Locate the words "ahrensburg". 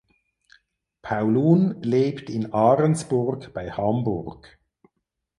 2.53-3.53